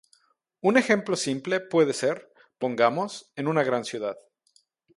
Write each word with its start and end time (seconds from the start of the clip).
Un 0.61 0.77
ejemplo 0.77 1.15
simple 1.15 1.59
puede 1.59 1.93
ser, 1.93 2.33
pongamos, 2.57 3.31
en 3.35 3.47
una 3.47 3.61
gran 3.63 3.85
ciudad. 3.85 4.17